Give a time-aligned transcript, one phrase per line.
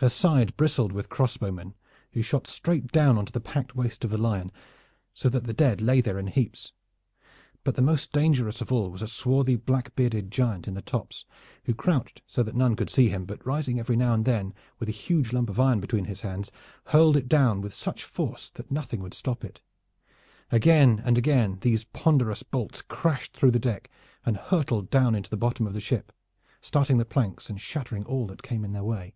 [0.00, 1.72] Her side bristled with crossbowmen,
[2.12, 4.52] who shot straight down on to the packed waist of the Lion,
[5.14, 6.74] so that the dead lay there in heaps.
[7.64, 11.24] But the most dangerous of all was a swarthy black bearded giant in the tops,
[11.64, 14.90] who crouched so that none could see him, but rising every now and then with
[14.90, 16.52] a huge lump of iron between his hands,
[16.88, 19.62] hurled it down with such force that nothing would stop it.
[20.52, 23.90] Again and again these ponderous bolts crashed through the deck
[24.26, 26.12] and hurtled down into the bottom of the ship,
[26.60, 29.14] starting the planks and shattering all that came in their way.